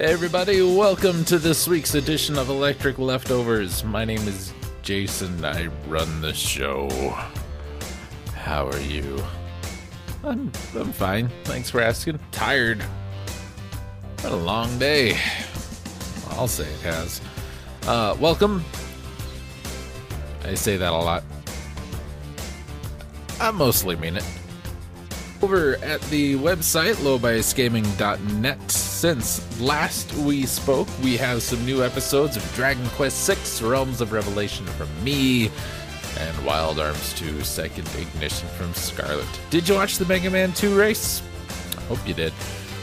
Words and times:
Everybody, 0.00 0.62
welcome 0.62 1.24
to 1.24 1.40
this 1.40 1.66
week's 1.66 1.96
edition 1.96 2.38
of 2.38 2.50
Electric 2.50 3.00
Leftovers. 3.00 3.82
My 3.82 4.04
name 4.04 4.20
is 4.28 4.52
Jason. 4.80 5.44
I 5.44 5.66
run 5.88 6.20
the 6.20 6.32
show. 6.32 6.88
How 8.32 8.68
are 8.68 8.78
you? 8.78 9.20
I'm 10.22 10.52
I'm 10.76 10.92
fine. 10.92 11.28
Thanks 11.42 11.68
for 11.68 11.80
asking. 11.80 12.20
Tired. 12.30 12.80
What 14.20 14.32
a 14.32 14.36
long 14.36 14.78
day. 14.78 15.18
I'll 16.30 16.46
say 16.46 16.68
it 16.72 16.80
has. 16.82 17.20
Uh, 17.82 18.16
welcome. 18.20 18.64
I 20.44 20.54
say 20.54 20.76
that 20.76 20.92
a 20.92 20.96
lot. 20.96 21.24
I 23.40 23.50
mostly 23.50 23.96
mean 23.96 24.16
it. 24.16 24.37
Over 25.40 25.76
at 25.76 26.00
the 26.02 26.34
website, 26.34 26.96
lowbiasgaming.net, 26.96 28.70
since 28.72 29.60
last 29.60 30.12
we 30.14 30.44
spoke, 30.46 30.88
we 31.00 31.16
have 31.16 31.42
some 31.42 31.64
new 31.64 31.84
episodes 31.84 32.36
of 32.36 32.54
Dragon 32.54 32.84
Quest 32.90 33.60
VI 33.60 33.68
Realms 33.68 34.00
of 34.00 34.10
Revelation 34.10 34.66
from 34.66 34.88
me 35.04 35.48
and 36.18 36.44
Wild 36.44 36.80
Arms 36.80 37.14
2 37.14 37.42
Second 37.44 37.88
Ignition 37.96 38.48
from 38.48 38.74
Scarlet. 38.74 39.28
Did 39.50 39.68
you 39.68 39.76
watch 39.76 39.98
the 39.98 40.06
Mega 40.06 40.28
Man 40.28 40.52
2 40.52 40.76
race? 40.76 41.22
I 41.76 41.82
hope 41.82 42.06
you 42.06 42.14
did. 42.14 42.32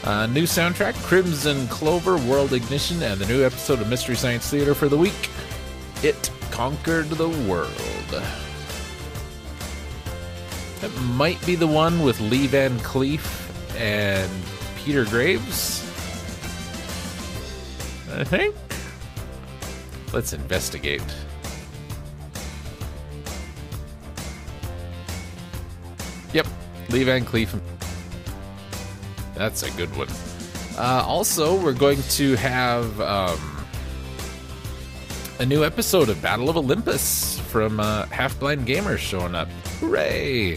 Uh, 0.04 0.26
new 0.26 0.44
soundtrack 0.44 0.94
Crimson 1.02 1.66
Clover 1.68 2.16
World 2.16 2.54
Ignition 2.54 3.02
and 3.02 3.20
the 3.20 3.26
new 3.26 3.44
episode 3.44 3.80
of 3.80 3.88
Mystery 3.90 4.16
Science 4.16 4.48
Theater 4.48 4.74
for 4.74 4.88
the 4.88 4.96
week. 4.96 5.28
It 6.02 6.30
conquered 6.50 7.10
the 7.10 7.28
world. 7.28 8.45
That 10.86 11.02
might 11.02 11.44
be 11.44 11.56
the 11.56 11.66
one 11.66 12.04
with 12.04 12.20
Lee 12.20 12.46
Van 12.46 12.78
Cleef 12.78 13.20
and 13.76 14.30
Peter 14.76 15.04
Graves. 15.04 15.82
I 18.12 18.22
think. 18.22 18.54
Let's 20.12 20.32
investigate. 20.32 21.02
Yep, 26.32 26.46
Lee 26.90 27.02
Van 27.02 27.24
Cleef. 27.24 27.60
That's 29.34 29.64
a 29.64 29.72
good 29.72 29.90
one. 29.96 30.06
Uh, 30.78 31.02
also, 31.04 31.60
we're 31.60 31.72
going 31.72 32.00
to 32.10 32.36
have 32.36 33.00
um, 33.00 33.66
a 35.40 35.46
new 35.46 35.64
episode 35.64 36.10
of 36.10 36.22
Battle 36.22 36.48
of 36.48 36.56
Olympus 36.56 37.40
from 37.40 37.80
uh, 37.80 38.06
Half 38.06 38.38
Blind 38.38 38.68
Gamers 38.68 38.98
showing 38.98 39.34
up. 39.34 39.48
Hooray! 39.80 40.56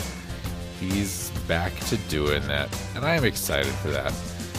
He's 0.79 1.29
back 1.47 1.77
to 1.87 1.97
doing 2.09 2.41
that, 2.47 2.69
and 2.95 3.05
I 3.05 3.15
am 3.15 3.25
excited 3.25 3.73
for 3.73 3.89
that. 3.89 4.13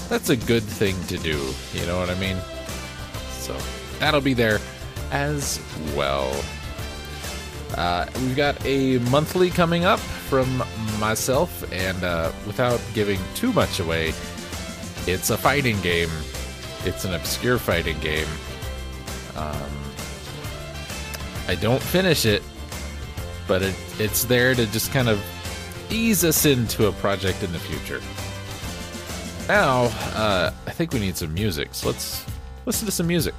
That's 0.08 0.28
a 0.28 0.36
good 0.36 0.62
thing 0.62 1.00
to 1.04 1.16
do, 1.18 1.40
you 1.72 1.86
know 1.86 1.98
what 1.98 2.10
I 2.10 2.14
mean? 2.16 2.36
So, 3.38 3.56
that'll 3.98 4.20
be 4.20 4.34
there 4.34 4.58
as 5.10 5.60
well. 5.94 6.30
Uh, 7.76 8.06
we've 8.16 8.36
got 8.36 8.62
a 8.66 8.98
monthly 9.10 9.48
coming 9.50 9.84
up 9.84 10.00
from 10.00 10.62
myself, 10.98 11.64
and 11.72 12.02
uh, 12.02 12.32
without 12.46 12.80
giving 12.92 13.18
too 13.34 13.52
much 13.52 13.80
away, 13.80 14.08
it's 15.06 15.30
a 15.30 15.38
fighting 15.38 15.80
game. 15.80 16.10
It's 16.84 17.04
an 17.04 17.14
obscure 17.14 17.58
fighting 17.58 17.98
game. 18.00 18.28
Um, 19.36 19.70
I 21.48 21.54
don't 21.54 21.82
finish 21.82 22.26
it, 22.26 22.42
but 23.47 23.62
it, 23.62 23.75
it's 23.98 24.25
there 24.25 24.54
to 24.54 24.66
just 24.66 24.92
kind 24.92 25.09
of 25.09 25.22
ease 25.91 26.25
us 26.25 26.47
into 26.47 26.87
a 26.87 26.93
project 26.93 27.43
in 27.43 27.53
the 27.53 27.59
future. 27.59 28.01
Now, 29.49 29.84
uh, 30.15 30.53
I 30.67 30.71
think 30.71 30.93
we 30.93 31.01
need 31.01 31.17
some 31.17 31.34
music, 31.34 31.75
so 31.75 31.89
let's 31.89 32.25
listen 32.67 32.87
to 32.87 32.93
some 32.93 33.06
music. 33.06 33.34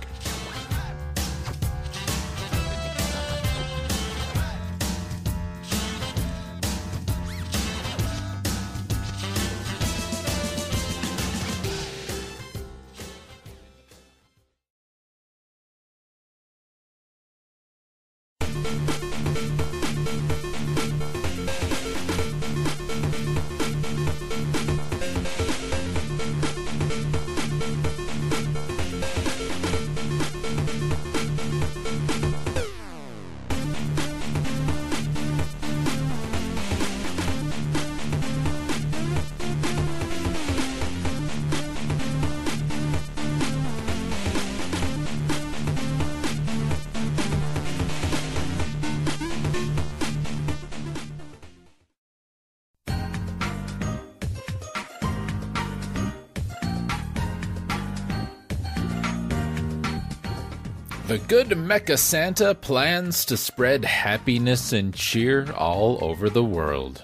The 61.11 61.17
good 61.17 61.49
Mecha 61.49 61.99
Santa 61.99 62.55
plans 62.55 63.25
to 63.25 63.35
spread 63.35 63.83
happiness 63.83 64.71
and 64.71 64.93
cheer 64.93 65.51
all 65.51 66.01
over 66.01 66.29
the 66.29 66.41
world. 66.41 67.03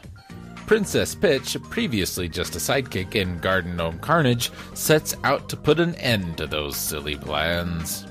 Princess 0.65 1.13
Pitch, 1.13 1.57
previously 1.63 2.29
just 2.29 2.55
a 2.55 2.57
sidekick 2.57 3.15
in 3.15 3.37
Garden 3.39 3.75
Gnome 3.75 3.99
Carnage, 3.99 4.49
sets 4.73 5.13
out 5.25 5.49
to 5.49 5.57
put 5.57 5.81
an 5.81 5.93
end 5.95 6.37
to 6.37 6.47
those 6.47 6.77
silly 6.77 7.17
plans. 7.17 8.05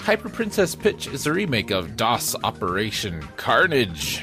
Hyper 0.00 0.30
Princess 0.30 0.74
Pitch 0.74 1.06
is 1.08 1.26
a 1.26 1.34
remake 1.34 1.70
of 1.70 1.98
DOS 1.98 2.34
Operation 2.42 3.20
Carnage. 3.36 4.22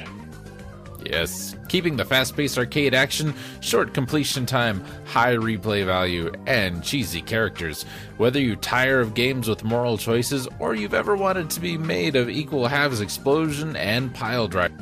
Yes, 1.10 1.56
keeping 1.70 1.96
the 1.96 2.04
fast 2.04 2.36
paced 2.36 2.58
arcade 2.58 2.94
action, 2.94 3.34
short 3.62 3.94
completion 3.94 4.46
time, 4.46 4.84
high 5.06 5.36
replay 5.36 5.86
value, 5.86 6.34
and 6.46 6.84
cheesy 6.84 7.22
characters. 7.22 7.84
Whether 8.18 8.42
you 8.42 8.58
tire 8.58 9.00
of 9.00 9.14
games 9.14 9.48
with 9.48 9.64
moral 9.64 9.98
choices 9.98 10.50
or 10.60 10.76
you've 10.76 10.94
ever 10.94 11.16
wanted 11.16 11.50
to 11.52 11.62
be 11.62 11.78
made 11.78 12.18
of 12.18 12.30
equal 12.30 12.68
halves 12.68 13.00
explosion 13.00 13.78
and 13.78 14.14
pile 14.14 14.50
drive, 14.50 14.74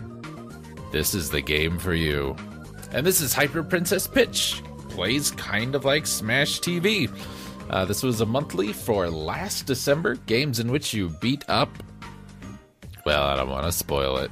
this 0.91 1.13
is 1.13 1.29
the 1.29 1.41
game 1.41 1.77
for 1.77 1.93
you. 1.93 2.35
And 2.91 3.05
this 3.05 3.21
is 3.21 3.33
Hyper 3.33 3.61
Princess 3.61 4.07
Pitch. 4.07 4.63
Plays 4.89 5.29
kind 5.31 5.75
of 5.75 5.85
like 5.85 6.07
Smash 6.07 6.59
TV. 6.59 7.11
Uh, 7.69 7.85
this 7.85 8.01
was 8.01 8.21
a 8.21 8.25
monthly 8.25 8.73
for 8.73 9.09
last 9.11 9.67
December. 9.67 10.15
Games 10.25 10.59
in 10.59 10.71
which 10.71 10.91
you 10.91 11.09
beat 11.21 11.43
up. 11.47 11.69
Well, 13.05 13.23
I 13.23 13.35
don't 13.35 13.49
want 13.49 13.65
to 13.65 13.71
spoil 13.71 14.17
it. 14.17 14.31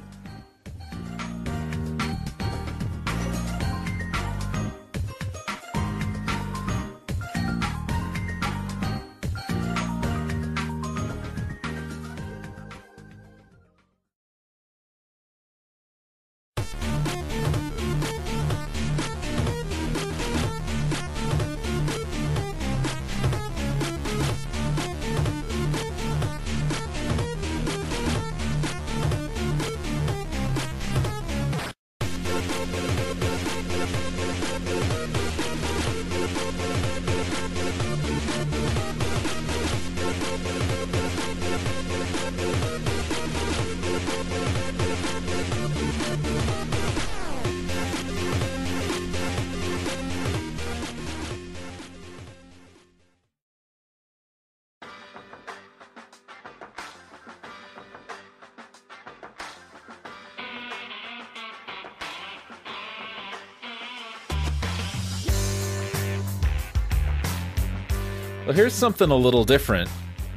Well, 68.44 68.52
here's 68.52 68.74
something 68.74 69.10
a 69.10 69.16
little 69.16 69.44
different 69.44 69.88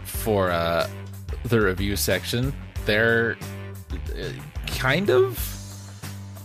for 0.05 0.49
uh, 0.49 0.89
the 1.43 1.59
review 1.59 1.97
section. 1.97 2.53
They're 2.85 3.37
uh, 3.91 4.29
kind 4.65 5.09
of 5.09 5.37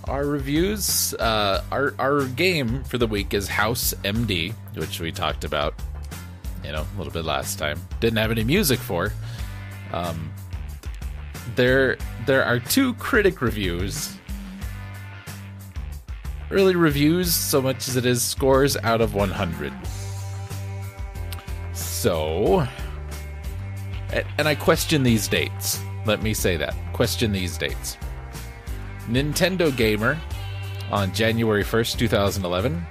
our 0.05 0.27
reviews. 0.27 1.15
Uh, 1.15 1.63
our 1.71 1.95
our 2.01 2.25
game 2.25 2.83
for 2.83 2.99
the 2.99 3.07
week 3.07 3.33
is 3.33 3.47
House 3.47 3.95
MD, 4.03 4.53
which 4.75 4.99
we 4.99 5.13
talked 5.13 5.45
about, 5.45 5.75
you 6.65 6.73
know, 6.73 6.85
a 6.97 6.99
little 6.99 7.13
bit 7.13 7.25
last 7.25 7.61
time. 7.61 7.81
Didn't 8.01 8.19
have 8.19 8.33
any 8.33 8.43
music 8.43 8.81
for. 8.81 9.13
Um, 9.93 10.33
there 11.55 11.97
there 12.27 12.45
are 12.45 12.59
two 12.59 12.95
critic 12.95 13.41
reviews. 13.41 14.17
Really 16.51 16.75
reviews 16.75 17.33
so 17.33 17.63
much 17.63 17.87
as 17.87 17.95
it 17.95 18.05
is 18.05 18.21
scores 18.21 18.77
out 18.79 19.01
of 19.01 19.15
100. 19.15 19.73
So, 22.03 22.67
and 24.37 24.49
I 24.49 24.57
question 24.57 25.05
these 25.05 25.29
dates. 25.29 25.81
Let 26.05 26.21
me 26.21 26.35
say 26.35 26.57
that. 26.57 26.75
Question 26.93 27.31
these 27.31 27.57
dates. 27.57 27.97
Nintendo 29.07 29.75
Gamer 29.77 30.21
on 30.91 31.15
January 31.15 31.63
1st, 31.63 31.99
2011 31.99 32.85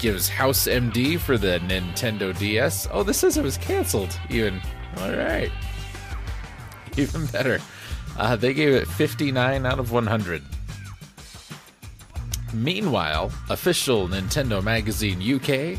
gives 0.00 0.28
House 0.28 0.66
MD 0.66 1.16
for 1.16 1.38
the 1.38 1.60
Nintendo 1.60 2.36
DS. 2.36 2.88
Oh, 2.90 3.04
this 3.04 3.18
says 3.18 3.36
it 3.36 3.44
was 3.44 3.56
canceled, 3.56 4.18
even. 4.30 4.60
All 4.96 5.12
right. 5.12 5.52
Even 6.96 7.24
better. 7.26 7.60
Uh, 8.16 8.34
they 8.34 8.52
gave 8.52 8.74
it 8.74 8.88
59 8.88 9.64
out 9.64 9.78
of 9.78 9.92
100. 9.92 10.42
Meanwhile, 12.52 13.30
official 13.48 14.08
Nintendo 14.08 14.60
Magazine 14.60 15.22
UK, 15.22 15.78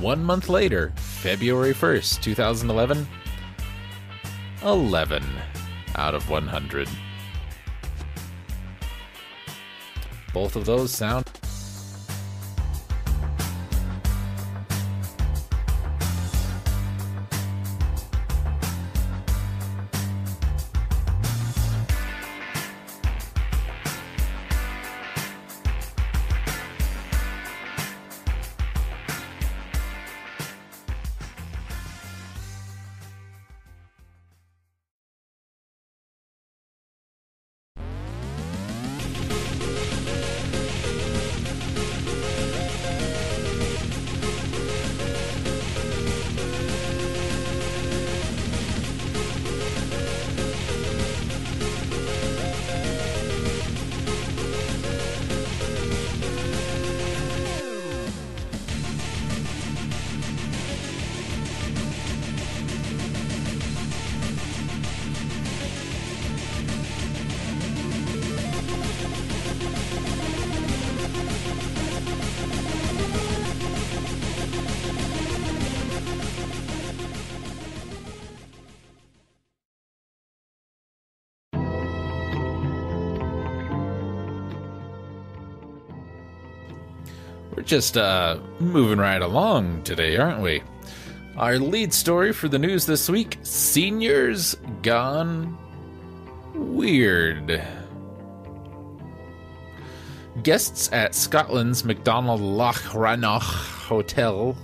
one 0.00 0.22
month 0.22 0.48
later, 0.48 0.92
February 0.96 1.72
1st, 1.72 2.22
2011, 2.22 3.06
11 4.62 5.24
out 5.96 6.14
of 6.14 6.28
100. 6.28 6.88
Both 10.32 10.56
of 10.56 10.66
those 10.66 10.92
sound 10.92 11.26
We're 87.56 87.62
just 87.62 87.96
uh, 87.96 88.38
moving 88.60 88.98
right 88.98 89.22
along 89.22 89.84
today, 89.84 90.18
aren't 90.18 90.42
we? 90.42 90.62
Our 91.38 91.58
lead 91.58 91.94
story 91.94 92.34
for 92.34 92.48
the 92.48 92.58
news 92.58 92.84
this 92.84 93.08
week 93.08 93.38
Seniors 93.42 94.56
Gone 94.82 95.56
Weird. 96.54 97.62
Guests 100.42 100.92
at 100.92 101.14
Scotland's 101.14 101.82
Macdonald 101.82 102.42
Loch 102.42 102.94
Rannoch 102.94 103.40
Hotel 103.42 104.54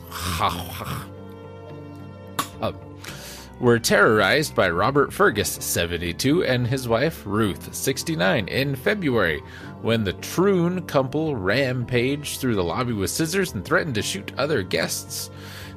were 3.58 3.78
terrorized 3.78 4.54
by 4.54 4.68
Robert 4.68 5.14
Fergus, 5.14 5.50
72, 5.50 6.44
and 6.44 6.66
his 6.66 6.88
wife 6.88 7.22
Ruth, 7.24 7.74
69, 7.74 8.48
in 8.48 8.76
February 8.76 9.42
when 9.82 10.04
the 10.04 10.12
Troon 10.14 10.82
couple 10.82 11.36
rampaged 11.36 12.40
through 12.40 12.54
the 12.54 12.64
lobby 12.64 12.92
with 12.92 13.10
scissors 13.10 13.52
and 13.52 13.64
threatened 13.64 13.96
to 13.96 14.02
shoot 14.02 14.32
other 14.38 14.62
guests. 14.62 15.30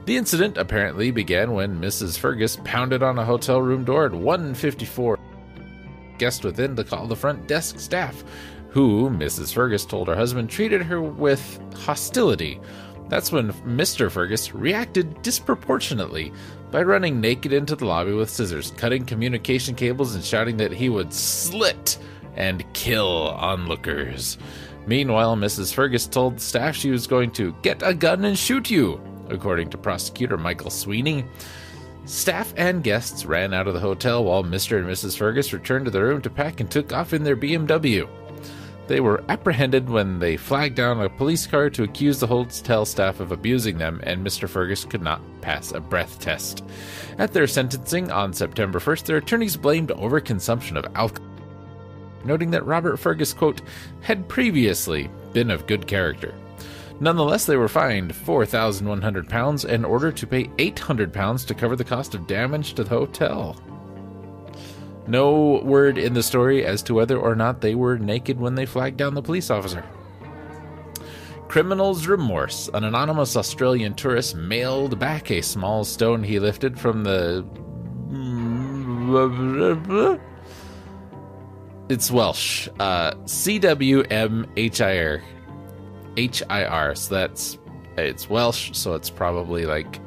The 0.06 0.16
incident 0.16 0.58
apparently 0.58 1.10
began 1.10 1.54
when 1.54 1.82
Mrs. 1.82 2.18
Fergus 2.18 2.60
pounded 2.64 3.02
on 3.02 3.18
a 3.18 3.26
hotel 3.26 3.62
room 3.62 3.84
door 3.84 4.06
at 4.06 4.14
154. 4.14 5.20
Guest 6.20 6.44
within 6.44 6.76
to 6.76 6.84
call 6.84 7.08
the 7.08 7.16
front 7.16 7.48
desk 7.48 7.80
staff, 7.80 8.24
who 8.70 9.10
Mrs. 9.10 9.52
Fergus 9.52 9.86
told 9.86 10.08
her 10.08 10.16
husband 10.16 10.50
treated 10.50 10.84
her 10.84 11.02
with 11.02 11.60
hostility. 11.76 12.62
That's 13.10 13.32
when 13.32 13.54
Mr. 13.54 14.12
Fergus 14.12 14.54
reacted 14.54 15.22
disproportionately 15.24 16.32
by 16.72 16.84
running 16.84 17.20
naked 17.20 17.54
into 17.54 17.76
the 17.76 17.86
lobby 17.86 18.14
with 18.14 18.30
scissors, 18.30 18.72
cutting 18.78 19.06
communication 19.06 19.76
cables, 19.76 20.14
and 20.14 20.24
shouting 20.24 20.58
that 20.58 20.72
he 20.72 20.90
would 20.90 21.14
slit 21.14 21.98
and 22.36 22.72
kill 22.74 23.30
onlookers. 23.30 24.38
Meanwhile, 24.88 25.36
Mrs. 25.36 25.74
Fergus 25.74 26.06
told 26.06 26.38
the 26.38 26.42
staff 26.42 26.76
she 26.76 26.92
was 26.92 27.08
going 27.08 27.32
to 27.32 27.56
get 27.62 27.82
a 27.84 27.94
gun 27.94 28.26
and 28.26 28.38
shoot 28.38 28.70
you, 28.70 29.02
according 29.30 29.70
to 29.72 29.78
prosecutor 29.78 30.38
Michael 30.38 30.70
Sweeney. 30.70 31.26
Staff 32.06 32.54
and 32.56 32.84
guests 32.84 33.26
ran 33.26 33.52
out 33.52 33.68
of 33.68 33.74
the 33.74 33.80
hotel 33.80 34.24
while 34.24 34.44
Mr. 34.44 34.78
and 34.78 34.88
Mrs. 34.88 35.18
Fergus 35.18 35.54
returned 35.54 35.86
to 35.86 35.92
their 35.92 36.06
room 36.06 36.22
to 36.22 36.30
pack 36.30 36.60
and 36.60 36.70
took 36.70 36.94
off 36.94 37.14
in 37.14 37.24
their 37.24 37.36
BMW. 37.36 38.08
They 38.88 39.00
were 39.00 39.24
apprehended 39.30 39.90
when 39.90 40.20
they 40.20 40.38
flagged 40.38 40.76
down 40.76 41.02
a 41.02 41.10
police 41.10 41.48
car 41.48 41.72
to 41.72 41.82
accuse 41.82 42.20
the 42.20 42.28
hotel 42.28 42.86
staff 42.86 43.20
of 43.20 43.32
abusing 43.32 43.80
them, 43.80 44.00
and 44.04 44.24
Mr. 44.24 44.48
Fergus 44.48 44.86
could 44.86 45.02
not 45.02 45.22
pass 45.42 45.72
a 45.72 45.80
breath 45.80 46.20
test. 46.20 46.64
At 47.18 47.34
their 47.34 47.48
sentencing 47.48 48.12
on 48.12 48.34
September 48.34 48.78
1st, 48.78 49.06
their 49.06 49.18
attorneys 49.18 49.58
blamed 49.58 49.90
overconsumption 49.90 50.78
of 50.78 50.96
alcohol 50.96 51.35
noting 52.26 52.52
that 52.52 52.66
Robert 52.66 52.98
Fergus, 52.98 53.34
quote, 53.34 53.62
had 54.02 54.28
previously 54.28 55.10
been 55.34 55.52
of 55.52 55.68
good 55.68 55.88
character. 55.88 56.34
Nonetheless, 57.00 57.46
they 57.46 57.58
were 57.58 57.68
fined 57.68 58.14
£4,100 58.14 59.66
in 59.70 59.86
order 59.86 60.12
to 60.12 60.28
pay 60.28 60.46
£800 60.46 61.46
to 61.46 61.54
cover 61.54 61.76
the 61.76 61.84
cost 61.84 62.16
of 62.16 62.28
damage 62.28 62.74
to 62.74 62.84
the 62.84 62.90
hotel. 62.90 63.56
No 65.08 65.62
word 65.64 65.98
in 65.98 66.14
the 66.14 66.24
story 66.24 66.66
as 66.66 66.82
to 66.84 66.94
whether 66.94 67.18
or 67.18 67.36
not 67.36 67.62
they 67.62 67.76
were 67.76 68.00
naked 68.00 68.40
when 68.40 68.56
they 68.56 68.66
flagged 68.66 68.98
down 68.98 69.14
the 69.14 69.22
police 69.22 69.50
officer. 69.50 69.84
Criminal's 71.48 72.08
remorse. 72.08 72.70
An 72.74 72.84
anonymous 72.86 73.36
Australian 73.36 73.94
tourist 73.94 74.36
mailed 74.36 74.98
back 74.98 75.30
a 75.30 75.42
small 75.42 75.84
stone 75.84 76.24
he 76.24 76.40
lifted 76.40 76.80
from 76.80 77.04
the 77.04 77.46
it's 81.90 82.10
Welsh. 82.12 82.68
Uh, 82.80 83.14
C 83.26 83.60
W 83.60 84.02
M 84.04 84.48
H 84.56 84.82
I 84.82 84.98
R. 84.98 85.24
H 86.18 86.44
I 86.50 86.66
R. 86.66 86.96
So 86.96 87.16
that's 87.16 87.58
it's 87.98 88.30
Welsh, 88.30 88.72
so 88.74 88.94
it's 88.94 89.10
probably 89.10 89.66
like 89.66 90.00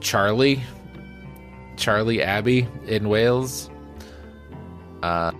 Charlie. 0.00 0.62
Charlie 1.76 2.22
Abbey 2.22 2.66
in 2.86 3.08
Wales. 3.08 3.70
Uh 5.02 5.32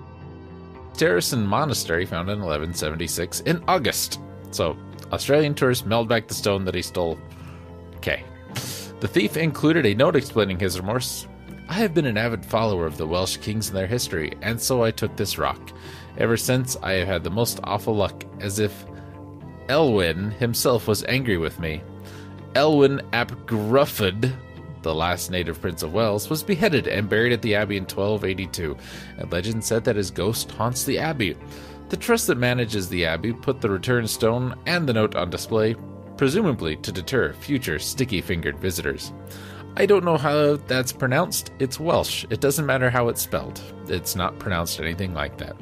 Terracin 0.94 1.44
Monastery 1.44 2.06
found 2.06 2.30
in 2.30 2.38
1176 2.38 3.40
in 3.40 3.62
August. 3.68 4.18
So, 4.50 4.78
Australian 5.12 5.54
tourist 5.54 5.84
mailed 5.84 6.08
back 6.08 6.26
the 6.26 6.32
stone 6.34 6.64
that 6.64 6.74
he 6.74 6.80
stole. 6.80 7.18
Okay. 7.96 8.24
The 9.00 9.08
thief 9.08 9.36
included 9.36 9.84
a 9.84 9.94
note 9.94 10.16
explaining 10.16 10.58
his 10.58 10.80
remorse 10.80 11.28
I 11.68 11.74
have 11.74 11.94
been 11.94 12.06
an 12.06 12.16
avid 12.16 12.46
follower 12.46 12.86
of 12.86 12.96
the 12.96 13.06
Welsh 13.06 13.38
kings 13.38 13.68
and 13.68 13.76
their 13.76 13.88
history, 13.88 14.32
and 14.40 14.60
so 14.60 14.84
I 14.84 14.92
took 14.92 15.16
this 15.16 15.36
rock. 15.36 15.72
Ever 16.16 16.36
since, 16.36 16.76
I 16.82 16.92
have 16.92 17.08
had 17.08 17.24
the 17.24 17.30
most 17.30 17.58
awful 17.64 17.94
luck, 17.94 18.24
as 18.40 18.60
if 18.60 18.86
Elwyn 19.68 20.30
himself 20.32 20.86
was 20.86 21.04
angry 21.04 21.38
with 21.38 21.58
me. 21.58 21.82
Elwyn 22.54 23.00
ap 23.12 23.32
Gruffydd, 23.46 24.32
the 24.82 24.94
last 24.94 25.30
native 25.30 25.60
prince 25.60 25.82
of 25.82 25.92
Wales, 25.92 26.30
was 26.30 26.44
beheaded 26.44 26.86
and 26.86 27.08
buried 27.08 27.32
at 27.32 27.42
the 27.42 27.56
abbey 27.56 27.76
in 27.76 27.82
1282, 27.82 28.76
and 29.18 29.32
legend 29.32 29.64
said 29.64 29.82
that 29.84 29.96
his 29.96 30.12
ghost 30.12 30.52
haunts 30.52 30.84
the 30.84 31.00
abbey. 31.00 31.36
The 31.88 31.96
trust 31.96 32.28
that 32.28 32.38
manages 32.38 32.88
the 32.88 33.04
abbey 33.04 33.32
put 33.32 33.60
the 33.60 33.70
return 33.70 34.06
stone 34.06 34.54
and 34.66 34.88
the 34.88 34.92
note 34.92 35.16
on 35.16 35.30
display, 35.30 35.74
presumably 36.16 36.76
to 36.76 36.92
deter 36.92 37.32
future 37.32 37.80
sticky 37.80 38.20
fingered 38.20 38.58
visitors. 38.58 39.12
I 39.78 39.84
don't 39.84 40.04
know 40.04 40.16
how 40.16 40.56
that's 40.56 40.90
pronounced. 40.90 41.52
It's 41.58 41.78
Welsh. 41.78 42.24
It 42.30 42.40
doesn't 42.40 42.64
matter 42.64 42.88
how 42.88 43.08
it's 43.08 43.20
spelled. 43.20 43.60
It's 43.88 44.16
not 44.16 44.38
pronounced 44.38 44.80
anything 44.80 45.12
like 45.12 45.36
that. 45.36 45.54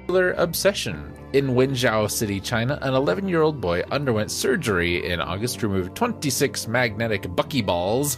Popular 0.00 0.32
obsession. 0.32 1.12
In 1.34 1.48
Wenzhou 1.48 2.10
City, 2.10 2.40
China, 2.40 2.78
an 2.80 2.94
11 2.94 3.28
year 3.28 3.42
old 3.42 3.60
boy 3.60 3.82
underwent 3.90 4.30
surgery 4.30 5.06
in 5.06 5.20
August 5.20 5.60
to 5.60 5.68
remove 5.68 5.92
26 5.92 6.66
magnetic 6.66 7.24
buckyballs 7.24 8.16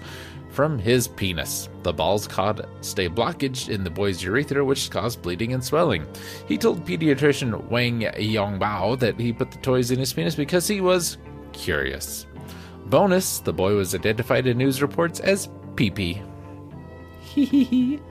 from 0.51 0.79
his 0.79 1.09
penis. 1.09 1.69
The 1.83 1.93
balls 1.93 2.29
caused 2.29 2.61
a 2.61 3.09
blockage 3.09 3.69
in 3.69 3.83
the 3.83 3.91
boy's 3.91 4.23
urethra, 4.23 4.65
which 4.65 4.89
caused 4.89 5.21
bleeding 5.21 5.53
and 5.53 5.65
swelling. 5.65 6.07
He 6.47 6.57
told 6.57 6.87
pediatrician 6.87 7.69
Wang 7.69 8.03
Yongbao 8.03 9.01
that 9.01 9.19
he 9.19 9.33
put 9.33 9.51
the 9.51 9.59
toys 9.59 9.91
in 9.91 9.99
his 9.99 10.13
penis 10.13 10.37
because 10.37 10.69
he 10.69 10.81
was 10.81 11.19
curious. 11.53 12.27
Bonus, 12.87 13.41
the 13.41 13.53
boy 13.53 13.75
was 13.75 13.95
identified 13.95 14.47
in 14.47 14.59
news 14.59 14.83
reports 14.83 15.21
as 15.21 15.49
Pee 15.77 16.23
Hee 17.21 18.01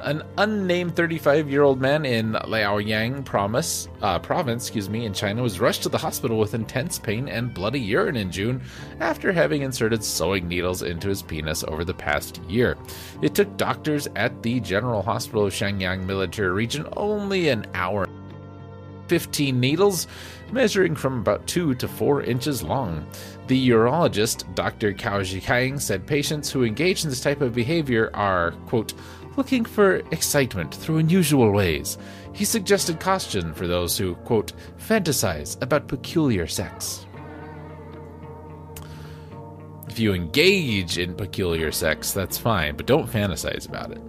An 0.00 0.22
unnamed 0.36 0.94
35 0.94 1.50
year 1.50 1.62
old 1.62 1.80
man 1.80 2.04
in 2.04 2.34
Liaoyang 2.34 3.24
promise, 3.24 3.88
uh, 4.02 4.18
province 4.18 4.66
excuse 4.66 4.90
me, 4.90 5.06
in 5.06 5.14
China 5.14 5.42
was 5.42 5.58
rushed 5.58 5.82
to 5.84 5.88
the 5.88 5.98
hospital 5.98 6.38
with 6.38 6.54
intense 6.54 6.98
pain 6.98 7.28
and 7.28 7.52
bloody 7.52 7.80
urine 7.80 8.16
in 8.16 8.30
June 8.30 8.62
after 9.00 9.32
having 9.32 9.62
inserted 9.62 10.04
sewing 10.04 10.46
needles 10.46 10.82
into 10.82 11.08
his 11.08 11.22
penis 11.22 11.64
over 11.64 11.84
the 11.84 11.94
past 11.94 12.40
year. 12.48 12.76
It 13.22 13.34
took 13.34 13.56
doctors 13.56 14.06
at 14.16 14.42
the 14.42 14.60
General 14.60 15.02
Hospital 15.02 15.46
of 15.46 15.52
Shenyang 15.52 16.04
Military 16.04 16.50
Region 16.50 16.86
only 16.96 17.48
an 17.48 17.66
hour 17.74 18.06
15 19.08 19.58
needles, 19.58 20.06
measuring 20.52 20.94
from 20.94 21.18
about 21.18 21.46
2 21.46 21.74
to 21.74 21.88
4 21.88 22.22
inches 22.22 22.62
long. 22.62 23.06
The 23.46 23.68
urologist, 23.70 24.54
Dr. 24.54 24.92
Cao 24.92 25.20
Zhikang, 25.20 25.80
said 25.80 26.06
patients 26.06 26.50
who 26.50 26.64
engage 26.64 27.04
in 27.04 27.10
this 27.10 27.20
type 27.20 27.40
of 27.40 27.54
behavior 27.54 28.10
are, 28.14 28.52
quote, 28.66 28.94
looking 29.36 29.64
for 29.64 29.96
excitement 30.10 30.74
through 30.74 30.98
unusual 30.98 31.52
ways. 31.52 31.98
He 32.32 32.44
suggested 32.44 33.00
caution 33.00 33.54
for 33.54 33.66
those 33.66 33.96
who, 33.96 34.14
quote, 34.16 34.52
fantasize 34.78 35.60
about 35.62 35.88
peculiar 35.88 36.46
sex. 36.46 37.06
If 39.88 40.00
you 40.00 40.12
engage 40.12 40.98
in 40.98 41.14
peculiar 41.14 41.72
sex, 41.72 42.12
that's 42.12 42.36
fine, 42.36 42.76
but 42.76 42.86
don't 42.86 43.10
fantasize 43.10 43.66
about 43.66 43.92
it. 43.92 44.02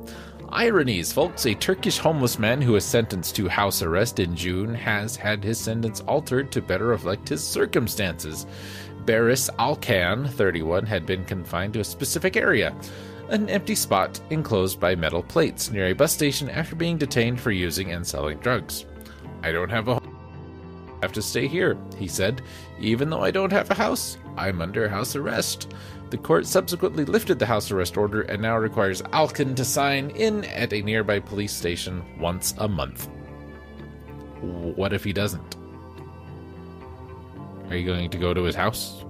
Ironies, 0.49 1.11
folks. 1.11 1.45
A 1.45 1.53
Turkish 1.53 1.97
homeless 1.97 2.39
man 2.39 2.61
who 2.61 2.71
was 2.73 2.85
sentenced 2.85 3.35
to 3.35 3.49
house 3.49 3.81
arrest 3.81 4.19
in 4.19 4.35
June 4.35 4.73
has 4.73 5.15
had 5.15 5.43
his 5.43 5.59
sentence 5.59 6.01
altered 6.01 6.51
to 6.51 6.61
better 6.61 6.87
reflect 6.87 7.27
his 7.27 7.43
circumstances. 7.43 8.47
Baris 9.05 9.49
Alkan, 9.59 10.27
31, 10.27 10.85
had 10.85 11.05
been 11.05 11.25
confined 11.25 11.73
to 11.73 11.81
a 11.81 11.83
specific 11.83 12.37
area, 12.37 12.73
an 13.29 13.49
empty 13.49 13.75
spot 13.75 14.21
enclosed 14.29 14.79
by 14.79 14.95
metal 14.95 15.21
plates 15.21 15.69
near 15.69 15.87
a 15.87 15.93
bus 15.93 16.13
station 16.13 16.49
after 16.49 16.75
being 16.75 16.97
detained 16.97 17.41
for 17.41 17.51
using 17.51 17.91
and 17.91 18.07
selling 18.07 18.37
drugs. 18.37 18.85
I 19.43 19.51
don't 19.51 19.69
have 19.69 19.89
a 19.89 19.95
home. 19.95 20.17
I 21.01 21.05
have 21.05 21.13
to 21.13 21.21
stay 21.21 21.47
here, 21.47 21.77
he 21.97 22.07
said. 22.07 22.41
Even 22.79 23.09
though 23.09 23.21
I 23.21 23.31
don't 23.31 23.51
have 23.51 23.69
a 23.69 23.75
house, 23.75 24.17
I'm 24.37 24.61
under 24.61 24.87
house 24.87 25.15
arrest. 25.15 25.73
The 26.09 26.17
court 26.17 26.45
subsequently 26.45 27.03
lifted 27.03 27.37
the 27.37 27.45
house 27.45 27.69
arrest 27.69 27.97
order 27.97 28.21
and 28.21 28.41
now 28.41 28.57
requires 28.57 29.01
Alkan 29.11 29.55
to 29.55 29.65
sign 29.65 30.09
in 30.11 30.45
at 30.45 30.71
a 30.71 30.81
nearby 30.81 31.19
police 31.19 31.51
station 31.51 32.03
once 32.17 32.53
a 32.57 32.67
month. 32.67 33.09
What 34.41 34.93
if 34.93 35.03
he 35.03 35.11
doesn't? 35.11 35.57
Are 37.69 37.75
you 37.75 37.85
going 37.85 38.09
to 38.09 38.17
go 38.17 38.33
to 38.33 38.43
his 38.43 38.55
house? 38.55 39.03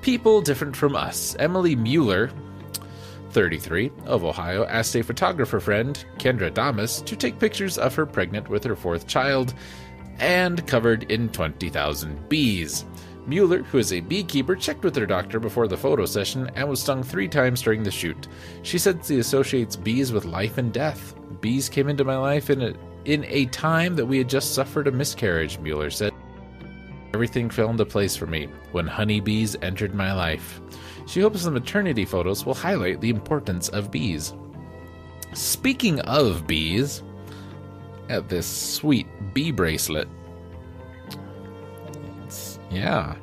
People 0.00 0.40
different 0.40 0.74
from 0.74 0.96
us. 0.96 1.36
Emily 1.38 1.76
Mueller, 1.76 2.30
33, 3.30 3.90
of 4.06 4.24
Ohio, 4.24 4.64
asked 4.64 4.96
a 4.96 5.02
photographer 5.02 5.60
friend, 5.60 6.02
Kendra 6.16 6.52
Damas, 6.52 7.02
to 7.02 7.16
take 7.16 7.38
pictures 7.38 7.76
of 7.76 7.94
her 7.94 8.06
pregnant 8.06 8.48
with 8.48 8.64
her 8.64 8.76
fourth 8.76 9.06
child 9.06 9.52
and 10.18 10.66
covered 10.66 11.10
in 11.10 11.28
20,000 11.28 12.28
bees. 12.30 12.86
Mueller, 13.26 13.62
who 13.62 13.78
is 13.78 13.92
a 13.92 14.00
beekeeper, 14.00 14.54
checked 14.54 14.84
with 14.84 14.94
her 14.96 15.06
doctor 15.06 15.40
before 15.40 15.66
the 15.66 15.76
photo 15.76 16.06
session 16.06 16.50
and 16.54 16.68
was 16.68 16.80
stung 16.80 17.02
three 17.02 17.28
times 17.28 17.60
during 17.60 17.82
the 17.82 17.90
shoot. 17.90 18.28
She 18.62 18.78
said 18.78 19.04
she 19.04 19.18
associates 19.18 19.74
bees 19.74 20.12
with 20.12 20.24
life 20.24 20.58
and 20.58 20.72
death. 20.72 21.14
Bees 21.40 21.68
came 21.68 21.88
into 21.88 22.04
my 22.04 22.16
life 22.16 22.50
in 22.50 22.62
a, 22.62 22.74
in 23.04 23.24
a 23.24 23.46
time 23.46 23.96
that 23.96 24.06
we 24.06 24.18
had 24.18 24.28
just 24.28 24.54
suffered 24.54 24.86
a 24.86 24.92
miscarriage, 24.92 25.58
Mueller 25.58 25.90
said. 25.90 26.12
Everything 27.14 27.50
fell 27.50 27.70
into 27.70 27.84
place 27.84 28.14
for 28.14 28.26
me 28.26 28.48
when 28.72 28.86
honeybees 28.86 29.56
entered 29.62 29.94
my 29.94 30.12
life. 30.12 30.60
She 31.06 31.20
hopes 31.20 31.44
the 31.44 31.50
maternity 31.50 32.04
photos 32.04 32.44
will 32.44 32.54
highlight 32.54 33.00
the 33.00 33.10
importance 33.10 33.68
of 33.70 33.90
bees. 33.90 34.34
Speaking 35.32 36.00
of 36.00 36.46
bees, 36.46 37.02
at 38.08 38.28
this 38.28 38.46
sweet 38.46 39.06
bee 39.34 39.50
bracelet 39.50 40.08
yeah. 42.70 43.16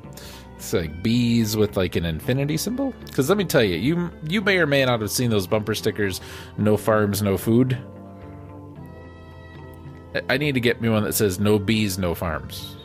It's 0.56 0.72
like 0.72 1.04
bees 1.04 1.58
with 1.58 1.76
like 1.76 1.96
an 1.96 2.06
infinity 2.06 2.56
symbol. 2.56 2.94
Because 3.06 3.28
let 3.28 3.38
me 3.38 3.44
tell 3.44 3.64
you, 3.64 3.76
you 3.76 4.10
you 4.30 4.42
may 4.42 4.58
or 4.58 4.66
may 4.66 4.86
not 4.86 5.02
have 5.02 5.12
seen 5.12 5.30
those 5.30 5.46
bumper 5.46 5.76
stickers. 5.76 6.22
No 6.58 6.78
farms, 6.78 7.22
no 7.22 7.38
food. 7.38 7.78
I 10.30 10.38
need 10.38 10.54
to 10.54 10.62
get 10.62 10.80
me 10.80 10.90
one 10.90 11.04
that 11.04 11.14
says 11.14 11.40
no 11.40 11.60
bees, 11.60 11.98
no 11.98 12.16
farms. 12.16 12.78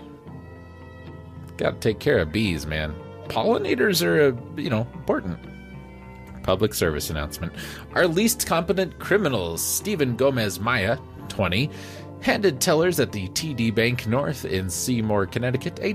Got 1.57 1.75
to 1.75 1.79
take 1.81 1.99
care 2.01 2.19
of 2.19 2.33
bees, 2.33 2.67
man. 2.67 2.95
Pollinators 3.29 4.03
are, 4.03 4.33
uh, 4.33 4.61
you 4.61 4.71
know, 4.71 4.87
important. 4.95 5.39
Public 6.43 6.73
service 6.73 7.11
announcement. 7.11 7.53
Our 7.95 8.07
least 8.07 8.47
competent 8.47 8.99
criminals, 8.99 9.63
Stephen 9.63 10.17
Gomez 10.17 10.59
Maya, 10.59 10.97
20, 11.29 11.71
handed 12.23 12.61
tellers 12.61 12.99
at 12.99 13.13
the 13.13 13.29
TD 13.29 13.75
Bank 13.75 14.07
North 14.07 14.45
in 14.45 14.71
Seymour, 14.71 15.27
Connecticut, 15.27 15.79
a 15.83 15.95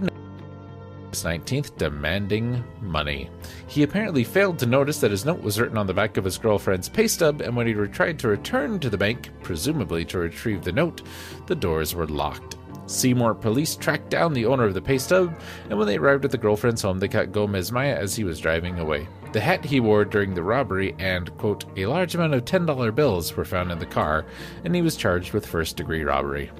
19th 1.23 1.77
demanding 1.77 2.63
money. 2.81 3.29
He 3.67 3.83
apparently 3.83 4.23
failed 4.23 4.59
to 4.59 4.65
notice 4.65 4.99
that 4.99 5.11
his 5.11 5.25
note 5.25 5.41
was 5.41 5.59
written 5.59 5.77
on 5.77 5.87
the 5.87 5.93
back 5.93 6.17
of 6.17 6.25
his 6.25 6.37
girlfriend's 6.37 6.89
pay 6.89 7.07
stub, 7.07 7.41
and 7.41 7.55
when 7.55 7.67
he 7.67 7.73
tried 7.73 8.19
to 8.19 8.27
return 8.27 8.79
to 8.79 8.89
the 8.89 8.97
bank, 8.97 9.29
presumably 9.41 10.05
to 10.05 10.19
retrieve 10.19 10.63
the 10.63 10.71
note, 10.71 11.01
the 11.47 11.55
doors 11.55 11.95
were 11.95 12.07
locked. 12.07 12.57
Seymour 12.85 13.35
police 13.35 13.75
tracked 13.75 14.09
down 14.09 14.33
the 14.33 14.45
owner 14.45 14.65
of 14.65 14.73
the 14.73 14.81
pay 14.81 14.97
stub, 14.97 15.33
and 15.69 15.77
when 15.77 15.87
they 15.87 15.97
arrived 15.97 16.25
at 16.25 16.31
the 16.31 16.37
girlfriend's 16.37 16.81
home, 16.81 16.99
they 16.99 17.07
caught 17.07 17.31
Gomez 17.31 17.71
Maya 17.71 17.95
as 17.95 18.15
he 18.15 18.23
was 18.23 18.39
driving 18.39 18.77
away. 18.77 19.07
The 19.31 19.39
hat 19.39 19.63
he 19.65 19.79
wore 19.79 20.05
during 20.05 20.33
the 20.33 20.43
robbery 20.43 20.95
and, 20.99 21.35
quote, 21.37 21.65
a 21.77 21.85
large 21.85 22.13
amount 22.13 22.33
of 22.33 22.45
$10 22.45 22.93
bills 22.93 23.35
were 23.35 23.45
found 23.45 23.71
in 23.71 23.79
the 23.79 23.85
car, 23.85 24.25
and 24.63 24.75
he 24.75 24.81
was 24.81 24.97
charged 24.97 25.33
with 25.33 25.45
first 25.45 25.77
degree 25.77 26.03
robbery. 26.03 26.51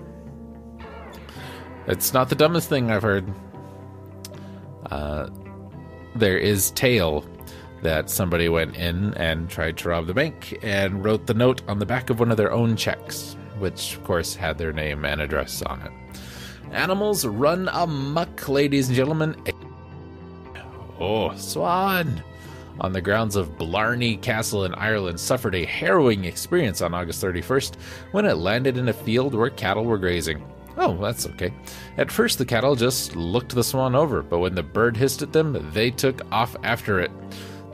It's 1.87 2.13
not 2.13 2.29
the 2.29 2.35
dumbest 2.35 2.69
thing 2.69 2.89
I've 2.89 3.03
heard. 3.03 3.31
Uh, 4.93 5.27
there 6.13 6.37
is 6.37 6.69
tale 6.71 7.25
that 7.81 8.11
somebody 8.11 8.47
went 8.47 8.77
in 8.77 9.11
and 9.15 9.49
tried 9.49 9.75
to 9.75 9.89
rob 9.89 10.05
the 10.05 10.13
bank 10.13 10.59
and 10.61 11.03
wrote 11.03 11.25
the 11.25 11.33
note 11.33 11.63
on 11.67 11.79
the 11.79 11.85
back 11.85 12.11
of 12.11 12.19
one 12.19 12.29
of 12.29 12.37
their 12.37 12.51
own 12.51 12.75
checks, 12.75 13.35
which 13.57 13.95
of 13.95 14.03
course 14.03 14.35
had 14.35 14.59
their 14.59 14.71
name 14.71 15.03
and 15.03 15.19
address 15.19 15.63
on 15.63 15.81
it. 15.81 15.91
Animals 16.71 17.25
run 17.25 17.69
amuck, 17.73 18.47
ladies 18.47 18.87
and 18.87 18.95
gentlemen. 18.95 19.35
Oh, 20.99 21.35
swan! 21.37 22.21
On 22.79 22.93
the 22.93 23.01
grounds 23.01 23.35
of 23.35 23.57
Blarney 23.57 24.17
Castle 24.17 24.63
in 24.63 24.75
Ireland, 24.75 25.19
suffered 25.19 25.55
a 25.55 25.65
harrowing 25.65 26.25
experience 26.25 26.81
on 26.83 26.93
August 26.93 27.23
31st 27.23 27.77
when 28.11 28.25
it 28.25 28.35
landed 28.35 28.77
in 28.77 28.89
a 28.89 28.93
field 28.93 29.33
where 29.33 29.49
cattle 29.49 29.85
were 29.85 29.97
grazing. 29.97 30.45
Oh, 30.77 30.97
that's 30.97 31.27
okay. 31.27 31.53
At 31.97 32.11
first, 32.11 32.37
the 32.39 32.45
cattle 32.45 32.75
just 32.75 33.15
looked 33.15 33.53
the 33.53 33.63
swan 33.63 33.95
over, 33.95 34.23
but 34.23 34.39
when 34.39 34.55
the 34.55 34.63
bird 34.63 34.97
hissed 34.97 35.21
at 35.21 35.33
them, 35.33 35.69
they 35.71 35.91
took 35.91 36.21
off 36.31 36.55
after 36.63 36.99
it. 36.99 37.11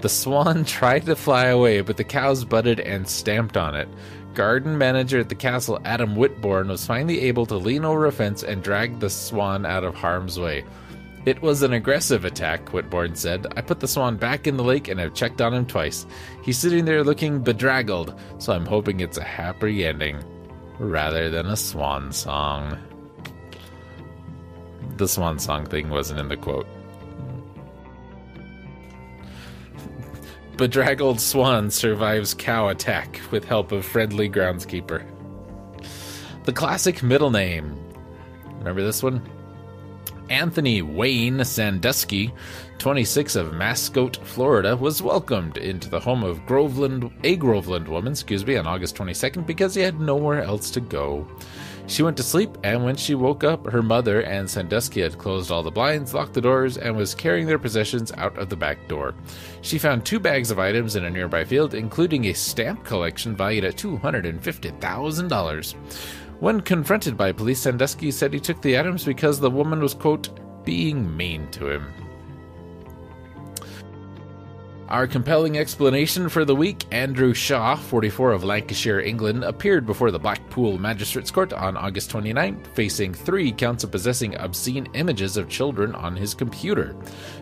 The 0.01 0.09
swan 0.09 0.65
tried 0.65 1.05
to 1.05 1.15
fly 1.15 1.45
away, 1.45 1.81
but 1.81 1.97
the 1.97 2.03
cows 2.03 2.43
butted 2.43 2.79
and 2.79 3.07
stamped 3.07 3.55
on 3.55 3.75
it. 3.75 3.87
Garden 4.33 4.77
manager 4.77 5.19
at 5.19 5.29
the 5.29 5.35
castle, 5.35 5.79
Adam 5.85 6.15
Whitbourne, 6.15 6.67
was 6.67 6.85
finally 6.85 7.21
able 7.21 7.45
to 7.47 7.55
lean 7.55 7.83
over 7.83 8.05
a 8.05 8.11
fence 8.11 8.43
and 8.43 8.63
drag 8.63 8.99
the 8.99 9.09
swan 9.09 9.65
out 9.65 9.83
of 9.83 9.95
harm's 9.95 10.39
way. 10.39 10.63
It 11.25 11.41
was 11.41 11.63
an 11.63 11.73
aggressive 11.73 12.25
attack, 12.25 12.69
Whitbourne 12.69 13.15
said. 13.15 13.47
I 13.57 13.61
put 13.61 13.79
the 13.79 13.87
swan 13.87 14.17
back 14.17 14.47
in 14.47 14.55
the 14.55 14.63
lake 14.63 14.87
and 14.87 14.99
have 14.99 15.13
checked 15.13 15.41
on 15.41 15.53
him 15.53 15.65
twice. 15.65 16.05
He's 16.43 16.57
sitting 16.57 16.85
there 16.85 17.03
looking 17.03 17.41
bedraggled, 17.41 18.17
so 18.37 18.53
I'm 18.53 18.65
hoping 18.65 18.99
it's 18.99 19.17
a 19.17 19.23
happy 19.23 19.85
ending 19.85 20.23
rather 20.79 21.29
than 21.29 21.47
a 21.47 21.57
swan 21.57 22.11
song 22.13 22.77
the 24.99 25.07
swan 25.07 25.39
song 25.39 25.65
thing 25.65 25.89
wasn't 25.89 26.19
in 26.19 26.27
the 26.27 26.37
quote. 26.37 26.67
Bedraggled 30.57 31.21
swan 31.21 31.71
survives 31.71 32.33
cow 32.33 32.67
attack 32.67 33.21
with 33.31 33.45
help 33.45 33.71
of 33.71 33.85
friendly 33.85 34.29
groundskeeper. 34.29 35.03
The 36.43 36.53
classic 36.53 37.01
middle 37.01 37.31
name. 37.31 37.77
Remember 38.57 38.83
this 38.83 39.01
one? 39.01 39.27
Anthony 40.29 40.81
Wayne 40.81 41.43
Sandusky, 41.43 42.31
26 42.77 43.35
of 43.35 43.53
Mascotte, 43.53 44.17
Florida, 44.17 44.75
was 44.75 45.01
welcomed 45.01 45.57
into 45.57 45.89
the 45.89 45.99
home 45.99 46.23
of 46.23 46.45
Groveland, 46.45 47.09
a 47.23 47.35
Groveland 47.37 47.87
woman, 47.87 48.11
excuse 48.11 48.45
me, 48.45 48.57
on 48.57 48.67
August 48.67 48.95
22nd 48.95 49.47
because 49.47 49.73
he 49.73 49.81
had 49.81 49.99
nowhere 49.99 50.43
else 50.43 50.69
to 50.71 50.81
go. 50.81 51.25
She 51.89 52.03
went 52.03 52.15
to 52.17 52.23
sleep, 52.23 52.55
and 52.63 52.85
when 52.85 52.95
she 52.95 53.15
woke 53.15 53.43
up, 53.43 53.65
her 53.65 53.81
mother 53.81 54.21
and 54.21 54.47
Sandusky 54.47 55.01
had 55.01 55.17
closed 55.17 55.49
all 55.49 55.63
the 55.63 55.71
blinds, 55.71 56.13
locked 56.13 56.35
the 56.35 56.41
doors, 56.41 56.77
and 56.77 56.95
was 56.95 57.15
carrying 57.15 57.47
their 57.47 57.57
possessions 57.57 58.11
out 58.11 58.37
of 58.37 58.47
the 58.47 58.55
back 58.55 58.87
door. 58.87 59.15
She 59.61 59.79
found 59.79 60.05
two 60.05 60.19
bags 60.19 60.51
of 60.51 60.59
items 60.59 60.95
in 60.95 61.05
a 61.05 61.09
nearby 61.09 61.43
field, 61.43 61.73
including 61.73 62.25
a 62.25 62.33
stamp 62.33 62.85
collection 62.85 63.35
valued 63.35 63.63
at 63.63 63.75
$250,000. 63.75 65.73
When 66.39 66.61
confronted 66.61 67.17
by 67.17 67.31
police, 67.31 67.61
Sandusky 67.61 68.11
said 68.11 68.35
he 68.35 68.39
took 68.39 68.61
the 68.61 68.77
items 68.77 69.03
because 69.03 69.39
the 69.39 69.49
woman 69.49 69.79
was, 69.79 69.95
quote, 69.95 70.29
being 70.63 71.17
mean 71.17 71.49
to 71.51 71.69
him. 71.69 71.91
Our 74.89 75.05
compelling 75.05 75.59
explanation 75.59 76.29
for 76.29 76.45
the 76.45 76.55
week 76.55 76.83
Andrew 76.89 77.35
Shaw, 77.35 77.75
44 77.75 78.31
of 78.31 78.43
Lancashire, 78.43 78.99
England, 78.99 79.43
appeared 79.43 79.85
before 79.85 80.09
the 80.09 80.17
Blackpool 80.17 80.79
Magistrates 80.79 81.29
Court 81.29 81.53
on 81.53 81.77
August 81.77 82.09
29, 82.09 82.63
facing 82.73 83.13
three 83.13 83.51
counts 83.51 83.83
of 83.83 83.91
possessing 83.91 84.35
obscene 84.37 84.87
images 84.95 85.37
of 85.37 85.47
children 85.47 85.93
on 85.93 86.15
his 86.15 86.33
computer. 86.33 86.95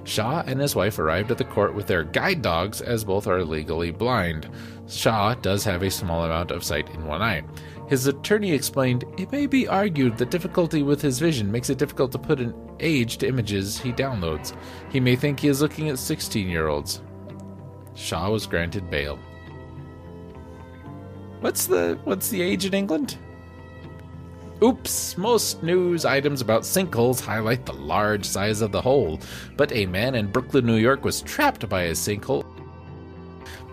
Shaw 0.03 0.43
and 0.45 0.59
his 0.59 0.75
wife 0.75 0.99
arrived 0.99 1.31
at 1.31 1.37
the 1.37 1.45
court 1.45 1.73
with 1.73 1.87
their 1.87 2.03
guide 2.03 2.41
dogs, 2.41 2.81
as 2.81 3.05
both 3.05 3.27
are 3.27 3.45
legally 3.45 3.91
blind. 3.91 4.49
Shaw 4.89 5.33
does 5.35 5.63
have 5.63 5.83
a 5.83 5.89
small 5.89 6.25
amount 6.25 6.51
of 6.51 6.65
sight 6.65 6.89
in 6.89 7.05
one 7.05 7.21
eye. 7.21 7.45
His 7.87 8.07
attorney 8.07 8.51
explained, 8.51 9.05
It 9.17 9.31
may 9.31 9.47
be 9.47 9.69
argued 9.69 10.17
that 10.17 10.31
difficulty 10.31 10.83
with 10.83 11.01
his 11.01 11.19
vision 11.19 11.49
makes 11.49 11.69
it 11.69 11.77
difficult 11.77 12.11
to 12.11 12.19
put 12.19 12.41
an 12.41 12.53
age 12.81 13.19
to 13.19 13.27
images 13.27 13.79
he 13.79 13.93
downloads. 13.93 14.53
He 14.91 14.99
may 14.99 15.15
think 15.15 15.39
he 15.39 15.47
is 15.47 15.61
looking 15.61 15.87
at 15.87 15.97
16 15.97 16.49
year 16.49 16.67
olds. 16.67 17.01
Shaw 17.97 18.29
was 18.29 18.45
granted 18.45 18.89
bail. 18.89 19.19
What's 21.41 21.65
the 21.65 21.99
what's 22.03 22.29
the 22.29 22.41
age 22.41 22.65
in 22.65 22.73
England? 22.73 23.17
Oops, 24.63 25.17
most 25.17 25.61
news 25.61 26.05
items 26.05 26.41
about 26.41 26.63
sinkholes 26.63 27.19
highlight 27.19 27.65
the 27.65 27.73
large 27.73 28.25
size 28.25 28.61
of 28.61 28.71
the 28.71 28.81
hole, 28.81 29.19
but 29.55 29.71
a 29.71 29.85
man 29.85 30.15
in 30.15 30.31
Brooklyn, 30.31 30.65
New 30.65 30.77
York 30.77 31.03
was 31.03 31.21
trapped 31.21 31.69
by 31.69 31.83
a 31.83 31.91
sinkhole 31.91 32.45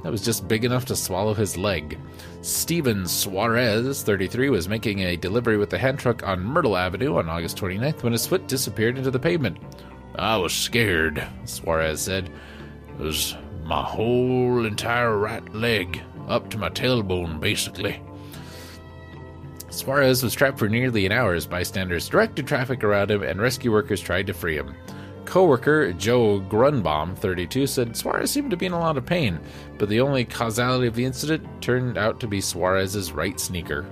that 0.03 0.13
was 0.13 0.23
just 0.23 0.47
big 0.47 0.67
enough 0.67 0.85
to 0.87 0.97
swallow 0.97 1.33
his 1.33 1.57
leg. 1.57 1.99
Steven 2.43 3.07
Suarez, 3.07 4.03
33, 4.03 4.51
was 4.51 4.69
making 4.69 5.01
a 5.01 5.17
delivery 5.17 5.57
with 5.57 5.73
a 5.73 5.79
hand 5.79 5.99
truck 5.99 6.27
on 6.29 6.45
Myrtle 6.45 6.77
Avenue 6.77 7.17
on 7.17 7.31
August 7.31 7.57
29th 7.57 8.03
when 8.03 8.13
his 8.13 8.27
foot 8.27 8.47
disappeared 8.47 8.99
into 8.99 9.11
the 9.11 9.19
pavement. 9.19 9.57
I 10.17 10.37
was 10.37 10.53
scared, 10.53 11.27
Suarez 11.47 12.03
said. 12.03 12.31
It 12.99 13.03
was 13.03 13.35
my 13.65 13.83
whole 13.83 14.65
entire 14.65 15.17
right 15.17 15.55
leg, 15.55 16.03
up 16.29 16.51
to 16.51 16.59
my 16.59 16.69
tailbone, 16.69 17.41
basically. 17.41 18.01
Suarez 19.71 20.23
was 20.23 20.35
trapped 20.35 20.59
for 20.59 20.69
nearly 20.69 21.05
an 21.07 21.13
hour 21.13 21.35
as 21.35 21.47
bystanders 21.47 22.09
directed 22.09 22.47
traffic 22.47 22.85
around 22.85 23.11
him 23.11 23.23
and 23.23 23.41
rescue 23.41 23.73
workers 23.73 24.01
tried 24.01 24.27
to 24.29 24.35
free 24.35 24.57
him. 24.57 24.75
Co-worker 25.25 25.93
Joe 25.95 26.41
Grunbaum, 26.41 27.17
32, 27.17 27.67
said 27.67 27.97
Suarez 27.97 28.31
seemed 28.31 28.51
to 28.51 28.57
be 28.57 28.67
in 28.67 28.73
a 28.73 28.79
lot 28.79 28.99
of 28.99 29.07
pain, 29.07 29.41
but 29.79 29.89
the 29.89 30.01
only 30.01 30.25
causality 30.25 30.87
of 30.87 30.95
the 30.95 31.05
incident 31.05 31.47
turned 31.61 31.99
out 31.99 32.21
to 32.21 32.29
be 32.29 32.41
Suarez's 32.41 33.13
right 33.13 33.41
sneaker. 33.41 33.87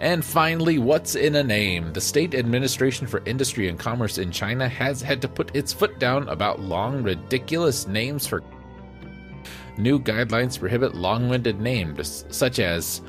And 0.00 0.24
finally, 0.24 0.78
what's 0.78 1.14
in 1.14 1.36
a 1.36 1.42
name? 1.42 1.92
The 1.92 2.00
State 2.00 2.34
Administration 2.34 3.06
for 3.06 3.22
Industry 3.24 3.68
and 3.68 3.78
Commerce 3.78 4.18
in 4.18 4.30
China 4.30 4.68
has 4.68 5.00
had 5.00 5.22
to 5.22 5.28
put 5.28 5.54
its 5.54 5.72
foot 5.72 5.98
down 5.98 6.28
about 6.28 6.60
long, 6.60 7.02
ridiculous 7.02 7.86
names 7.86 8.26
for. 8.26 8.42
New 9.78 9.98
guidelines 9.98 10.58
prohibit 10.58 10.94
long 10.94 11.28
winded 11.28 11.60
names, 11.60 12.24
such 12.28 12.58
as 12.58 13.02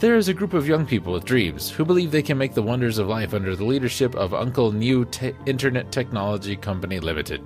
there 0.00 0.16
is 0.16 0.28
a 0.28 0.34
group 0.34 0.52
of 0.52 0.66
young 0.66 0.84
people 0.84 1.12
with 1.12 1.24
dreams 1.24 1.70
who 1.70 1.84
believe 1.84 2.10
they 2.10 2.22
can 2.22 2.38
make 2.38 2.54
the 2.54 2.62
wonders 2.62 2.98
of 2.98 3.06
life 3.06 3.34
under 3.34 3.54
the 3.54 3.64
leadership 3.64 4.14
of 4.16 4.34
Uncle 4.34 4.72
New 4.72 5.04
Te- 5.04 5.34
Internet 5.46 5.92
Technology 5.92 6.56
Company 6.56 6.98
Limited. 6.98 7.40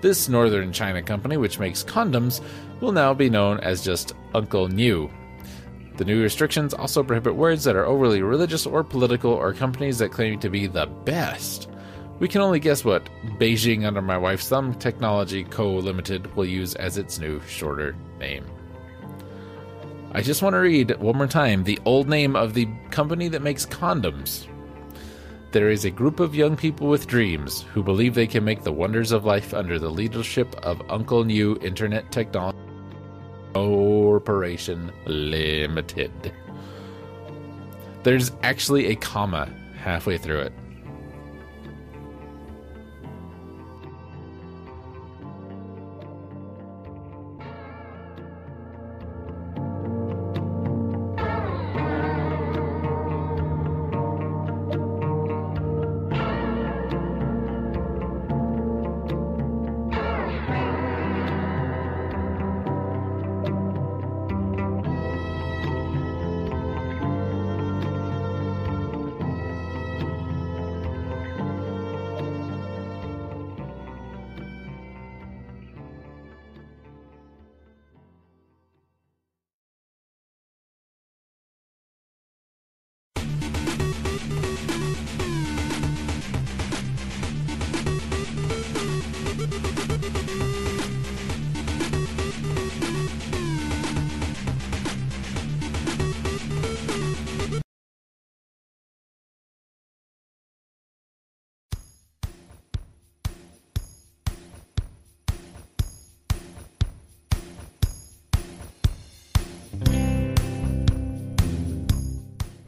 This 0.00 0.28
northern 0.28 0.72
China 0.72 1.02
company, 1.02 1.36
which 1.36 1.58
makes 1.58 1.82
condoms, 1.82 2.40
will 2.80 2.92
now 2.92 3.14
be 3.14 3.30
known 3.30 3.58
as 3.60 3.84
just 3.84 4.14
Uncle 4.34 4.68
New. 4.68 5.10
The 5.96 6.04
new 6.04 6.22
restrictions 6.22 6.72
also 6.72 7.02
prohibit 7.02 7.34
words 7.34 7.64
that 7.64 7.76
are 7.76 7.84
overly 7.84 8.22
religious 8.22 8.66
or 8.66 8.82
political 8.82 9.30
or 9.30 9.52
companies 9.52 9.98
that 9.98 10.10
claim 10.10 10.38
to 10.40 10.48
be 10.48 10.66
the 10.66 10.86
best. 10.86 11.68
We 12.18 12.28
can 12.28 12.40
only 12.40 12.60
guess 12.60 12.84
what 12.84 13.08
Beijing 13.38 13.84
Under 13.84 14.00
My 14.00 14.16
Wife's 14.16 14.48
Thumb 14.48 14.74
Technology 14.74 15.44
Co. 15.44 15.74
Limited 15.74 16.34
will 16.34 16.46
use 16.46 16.74
as 16.76 16.96
its 16.96 17.18
new 17.18 17.40
shorter 17.42 17.94
name. 18.18 18.46
I 20.12 20.22
just 20.22 20.40
want 20.40 20.54
to 20.54 20.58
read 20.58 20.96
one 20.98 21.16
more 21.16 21.26
time 21.26 21.64
the 21.64 21.80
old 21.84 22.08
name 22.08 22.36
of 22.36 22.54
the 22.54 22.68
company 22.90 23.28
that 23.28 23.42
makes 23.42 23.66
condoms. 23.66 24.46
There 25.50 25.68
is 25.68 25.84
a 25.84 25.90
group 25.90 26.20
of 26.20 26.34
young 26.34 26.56
people 26.56 26.88
with 26.88 27.06
dreams 27.06 27.62
who 27.74 27.82
believe 27.82 28.14
they 28.14 28.26
can 28.26 28.44
make 28.44 28.62
the 28.62 28.72
wonders 28.72 29.12
of 29.12 29.26
life 29.26 29.52
under 29.52 29.78
the 29.78 29.90
leadership 29.90 30.54
of 30.62 30.80
Uncle 30.90 31.24
New 31.24 31.58
Internet 31.60 32.10
Technology 32.10 32.61
Corporation 33.52 34.92
Limited. 35.06 36.32
There's 38.02 38.32
actually 38.42 38.86
a 38.86 38.96
comma 38.96 39.48
halfway 39.76 40.18
through 40.18 40.40
it. 40.40 40.52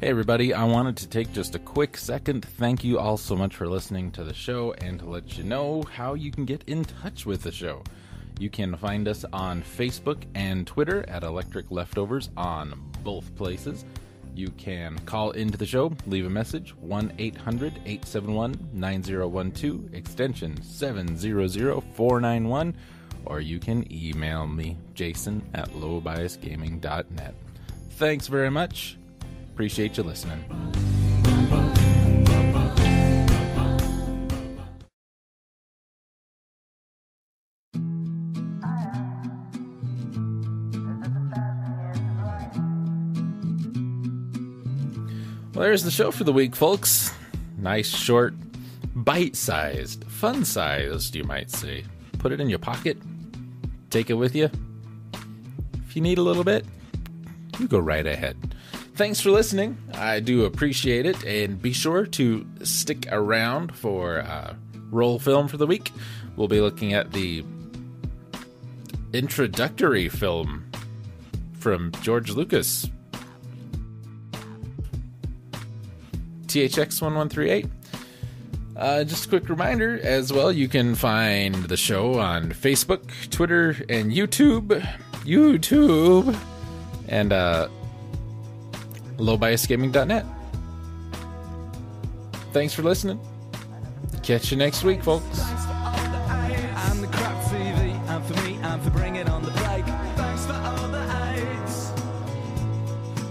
Hey, 0.05 0.11
everybody, 0.11 0.53
I 0.53 0.64
wanted 0.64 0.99
to 0.99 1.09
take 1.09 1.33
just 1.33 1.55
a 1.55 1.59
quick 1.59 1.97
second. 1.97 2.45
Thank 2.45 2.85
you 2.85 2.99
all 2.99 3.17
so 3.17 3.35
much 3.35 3.57
for 3.57 3.67
listening 3.67 4.11
to 4.11 4.23
the 4.23 4.35
show 4.35 4.75
and 4.75 4.99
to 4.99 5.07
let 5.07 5.38
you 5.38 5.45
know 5.45 5.83
how 5.95 6.12
you 6.12 6.31
can 6.31 6.45
get 6.45 6.62
in 6.67 6.85
touch 6.85 7.25
with 7.25 7.43
the 7.43 7.51
show. 7.51 7.83
You 8.38 8.51
can 8.51 8.77
find 8.77 9.09
us 9.09 9.25
on 9.33 9.62
Facebook 9.62 10.25
and 10.35 10.67
Twitter 10.67 11.09
at 11.09 11.23
Electric 11.23 11.71
Leftovers 11.71 12.29
on 12.37 12.79
both 13.03 13.35
places. 13.35 13.87
You 14.35 14.51
can 14.59 14.99
call 15.07 15.31
into 15.31 15.57
the 15.57 15.64
show, 15.64 15.97
leave 16.07 16.27
a 16.27 16.31
message 16.31 16.77
1 16.77 17.14
800 17.17 17.73
871 17.87 18.69
9012, 18.75 19.95
extension 19.95 20.62
700491, 20.62 22.77
or 23.25 23.40
you 23.40 23.59
can 23.59 23.90
email 23.90 24.47
me, 24.47 24.77
jason 24.93 25.43
at 25.55 25.71
lowbiasgaming.net. 25.71 27.35
Thanks 27.93 28.27
very 28.27 28.51
much 28.51 28.99
Appreciate 29.55 29.97
you 29.97 30.03
listening. 30.03 30.43
Well, 45.55 45.62
there's 45.62 45.85
the 45.85 45.93
show 45.93 46.11
for 46.11 46.25
the 46.25 46.33
week, 46.33 46.57
folks. 46.57 47.14
Nice, 47.57 47.88
short, 47.88 48.35
bite 48.97 49.37
sized, 49.37 50.03
fun 50.09 50.45
sized, 50.45 51.14
you 51.14 51.23
might 51.23 51.49
say. 51.49 51.85
Put 52.19 52.33
it 52.33 52.40
in 52.40 52.51
your 52.51 52.59
pocket, 52.59 52.99
take 53.90 54.11
it 54.11 54.14
with 54.14 54.35
you. 54.35 54.51
If 55.87 55.95
you 55.95 56.03
need 56.03 56.19
a 56.19 56.23
little 56.23 56.43
bit, 56.43 56.67
you 57.61 57.69
go 57.69 57.79
right 57.79 58.05
ahead. 58.05 58.37
Thanks 58.94 59.20
for 59.20 59.30
listening. 59.30 59.76
I 59.92 60.20
do 60.20 60.44
appreciate 60.44 61.04
it. 61.04 61.24
And 61.24 61.61
be 61.61 61.72
sure 61.72 62.07
to 62.07 62.46
stick 62.62 63.07
around 63.11 63.74
for 63.74 64.20
uh, 64.20 64.54
roll 64.90 65.18
film 65.18 65.48
for 65.48 65.57
the 65.57 65.66
week. 65.66 65.90
We'll 66.37 66.46
be 66.46 66.61
looking 66.61 66.92
at 66.92 67.11
the 67.12 67.44
introductory 69.12 70.09
film 70.09 70.70
from 71.54 71.90
George 72.02 72.30
Lucas. 72.30 72.88
THX 76.46 77.02
1138. 77.02 77.66
Uh, 78.76 79.02
just 79.02 79.26
a 79.26 79.28
quick 79.28 79.48
reminder 79.48 79.98
as 80.02 80.33
well, 80.33 80.52
you 80.52 80.68
can 80.68 80.94
find 80.94 81.54
the 81.54 81.76
show 81.76 82.18
on 82.20 82.50
Facebook, 82.50 83.02
Twitter, 83.30 83.70
and 83.88 84.12
YouTube. 84.12 84.68
YouTube. 85.24 86.37
And 87.09 87.33
uh, 87.33 87.68
lowbiasgaming.net. 89.18 90.24
Thanks 92.53 92.74
for 92.74 92.83
listening. 92.83 93.20
Catch 94.22 94.50
you 94.50 94.57
next 94.57 94.85
week, 94.85 95.03
folks. 95.03 95.40
And 95.40 95.59
and 95.59 97.05
and. 97.05 97.05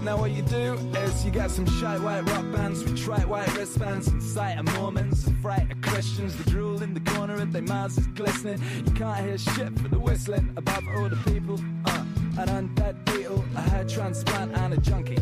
Now 0.04 0.18
what 0.18 0.32
you 0.32 0.42
do 0.42 0.74
is 0.98 1.24
you 1.24 1.30
get 1.30 1.50
some 1.50 1.64
shite 1.66 1.98
white 2.02 2.20
rock 2.28 2.44
bands 2.52 2.84
with 2.84 3.02
trite 3.02 3.26
white 3.26 3.50
wristbands 3.56 4.06
and 4.08 4.22
sight 4.22 4.58
of 4.58 4.66
Mormons 4.74 5.26
and 5.26 5.36
fright 5.40 5.72
of 5.72 5.80
Christians. 5.80 6.36
The 6.36 6.50
drool 6.50 6.82
in 6.82 6.92
the 6.92 7.00
corner 7.00 7.40
of 7.40 7.52
their 7.54 7.62
mouths 7.62 7.96
is 7.96 8.06
glistening. 8.08 8.60
You 8.84 8.92
can't 8.92 9.24
hear 9.24 9.38
shit 9.38 9.78
for 9.78 9.88
the 9.88 9.98
whistling 9.98 10.52
above 10.58 10.82
all 10.94 11.08
the 11.08 11.16
people. 11.32 11.58
Uh, 11.86 12.03
an 12.38 12.48
undead 12.48 13.04
beetle, 13.04 13.44
a 13.56 13.60
hair 13.60 13.84
transplant, 13.84 14.56
and 14.56 14.74
a 14.74 14.76
junkie. 14.78 15.18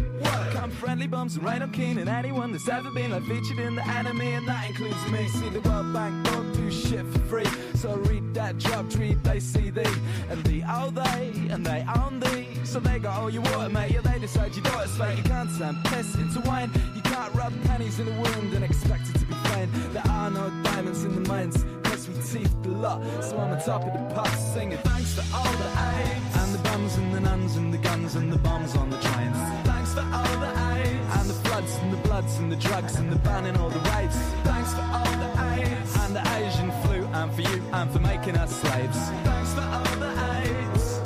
Come 0.52 0.70
friendly 0.70 1.06
bums 1.06 1.36
and 1.36 1.44
Randall 1.44 1.68
Keen 1.68 1.98
and 1.98 2.08
anyone 2.08 2.52
that's 2.52 2.68
ever 2.68 2.90
been 2.90 3.10
like 3.10 3.24
featured 3.24 3.58
in 3.58 3.74
the 3.74 3.86
anime, 3.86 4.20
and 4.20 4.48
that 4.48 4.68
includes 4.68 5.10
me. 5.10 5.28
See 5.28 5.48
the 5.50 5.60
World 5.60 5.92
Bank 5.92 6.24
don't 6.26 6.52
do 6.52 6.70
shit 6.70 7.04
for 7.06 7.18
free, 7.20 7.46
so 7.74 7.96
read 7.96 8.34
that 8.34 8.58
drop 8.58 8.88
treat. 8.88 9.22
They 9.24 9.40
see 9.40 9.70
thee 9.70 9.94
and 10.30 10.42
thee 10.44 10.64
oh 10.66 10.90
they 10.90 11.32
and 11.50 11.64
they 11.64 11.84
own 11.96 12.20
thee, 12.20 12.48
so 12.64 12.80
they 12.80 12.98
got 12.98 13.18
all 13.18 13.24
oh, 13.24 13.28
your 13.28 13.42
water, 13.42 13.68
mate. 13.68 13.92
Yeah, 13.92 14.00
they 14.00 14.18
decide 14.18 14.54
you 14.54 14.62
daughter's 14.62 14.96
fake. 14.96 15.18
You 15.18 15.24
can't 15.24 15.50
turn 15.58 15.76
piss 15.84 16.14
into 16.14 16.40
wine. 16.48 16.70
You 16.94 17.02
can't 17.02 17.34
rub 17.34 17.52
pennies 17.64 17.98
in 17.98 18.08
a 18.08 18.20
wound 18.20 18.54
and 18.54 18.64
expect 18.64 19.08
it 19.10 19.18
to 19.18 19.26
be 19.26 19.34
fine. 19.34 19.68
There 19.92 20.06
are 20.08 20.30
no 20.30 20.50
diamonds 20.62 21.04
in 21.04 21.22
the 21.22 21.28
mines. 21.28 21.64
Cause 21.82 22.08
we 22.08 22.14
teeth 22.22 22.54
the 22.62 22.70
lot, 22.70 23.02
so 23.22 23.36
I'm 23.36 23.52
on 23.52 23.62
top 23.62 23.82
of 23.82 23.92
the 23.92 24.14
pops 24.14 24.38
singing. 24.54 24.78
Thanks 24.78 25.14
for 25.14 25.36
all 25.36 25.52
the 25.52 25.68
aids 26.00 26.31
and 26.66 27.14
the 27.14 27.20
nuns 27.20 27.56
and 27.56 27.72
the 27.72 27.78
guns 27.78 28.14
and 28.14 28.32
the 28.32 28.38
bombs 28.38 28.76
on 28.76 28.90
the 28.90 28.98
trains. 28.98 29.36
Thanks 29.64 29.94
for 29.94 30.00
all 30.00 30.38
the 30.40 30.52
aids 30.74 31.16
and 31.16 31.30
the 31.30 31.34
floods 31.34 31.76
and 31.76 31.92
the 31.92 31.96
bloods 32.08 32.36
and 32.38 32.52
the 32.52 32.56
drugs 32.56 32.96
and 32.96 33.10
the 33.10 33.16
banning 33.16 33.56
all 33.56 33.70
the 33.70 33.78
raves. 33.90 34.16
Thanks 34.44 34.72
for 34.74 34.82
all 34.82 35.04
the 35.04 35.30
aids 35.54 35.96
and 36.00 36.16
the 36.16 36.22
Asian 36.36 36.70
flu 36.82 37.04
and 37.04 37.32
for 37.34 37.42
you 37.42 37.62
and 37.72 37.90
for 37.90 38.00
making 38.00 38.36
us 38.36 38.60
slaves. 38.60 38.98
Thanks 38.98 39.54
for 39.54 39.60
all 39.60 39.96
the 39.96 40.12
aids. 40.38 41.00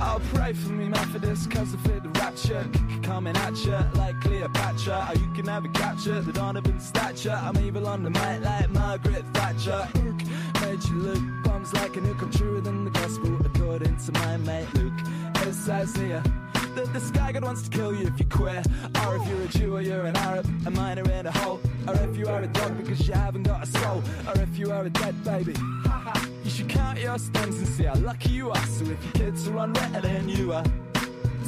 Oh, 0.00 0.20
pray 0.34 0.52
for 0.52 0.72
me, 0.72 0.88
Methodist, 0.88 1.50
cause 1.50 1.74
I 1.74 1.78
feel 1.88 2.00
the 2.00 2.08
rapture 2.20 2.66
coming 3.02 3.36
at 3.36 3.56
you 3.64 3.78
like 3.94 4.20
Cleopatra. 4.20 5.08
Oh, 5.10 5.18
you 5.18 5.32
can 5.34 5.46
never 5.46 5.68
capture 5.68 6.20
the 6.20 6.32
Donovan 6.32 6.80
stature. 6.80 7.38
I'm 7.42 7.56
evil 7.58 7.86
on 7.86 8.02
the 8.02 8.10
mic 8.10 8.42
like 8.42 8.70
Margaret 8.70 9.24
Thatcher. 9.32 9.88
Made 10.60 10.84
you 10.84 10.96
look 10.96 11.31
like 11.74 11.96
a 11.96 12.00
new 12.00 12.14
I'm 12.14 12.30
truer 12.30 12.60
than 12.60 12.84
the 12.84 12.90
gospel 12.90 13.36
according 13.44 13.96
to 13.96 14.12
my 14.12 14.36
mate 14.38 14.66
Luke. 14.74 14.92
It 15.36 15.48
Isaiah. 15.68 16.22
that 16.74 16.92
the 16.92 17.00
sky 17.00 17.32
god 17.32 17.44
wants 17.44 17.62
to 17.68 17.70
kill 17.70 17.94
you 17.94 18.06
if 18.06 18.18
you're 18.18 18.28
queer, 18.28 18.62
or 19.04 19.16
if 19.16 19.28
you're 19.28 19.42
a 19.42 19.48
Jew 19.48 19.76
or 19.76 19.80
you're 19.80 20.06
an 20.06 20.16
Arab, 20.16 20.46
a 20.66 20.70
miner 20.70 21.08
in 21.10 21.26
a 21.26 21.30
hole, 21.30 21.60
or 21.86 21.94
if 21.94 22.16
you 22.16 22.26
are 22.26 22.42
a 22.42 22.46
dog 22.48 22.76
because 22.76 23.06
you 23.06 23.14
haven't 23.14 23.44
got 23.44 23.62
a 23.62 23.66
soul, 23.66 24.02
or 24.28 24.40
if 24.40 24.58
you 24.58 24.70
are 24.72 24.84
a 24.84 24.90
dead 24.90 25.22
baby. 25.24 25.54
You 26.44 26.50
should 26.50 26.68
count 26.68 26.98
your 26.98 27.18
stones 27.18 27.58
and 27.58 27.68
see 27.68 27.84
how 27.84 27.94
lucky 27.96 28.30
you 28.30 28.50
are. 28.50 28.66
So 28.66 28.84
if 28.84 29.04
your 29.04 29.12
kids 29.12 29.48
are 29.48 29.52
Ritalin, 29.72 30.36
you 30.36 30.52
are. 30.52 30.64